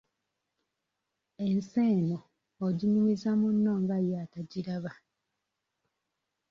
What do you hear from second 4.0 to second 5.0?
ye atagiraba.